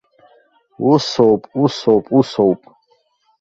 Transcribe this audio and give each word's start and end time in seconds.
Усоуп, 0.91 1.41
усоуп, 1.63 2.05
усоуп! 2.17 2.61